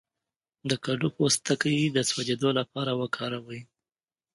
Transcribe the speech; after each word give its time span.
د 0.69 0.71
کدو 0.85 1.07
پوستکی 1.15 1.79
د 1.95 1.97
سوځیدو 2.09 2.49
لپاره 2.59 2.91
وکاروئ 3.01 3.61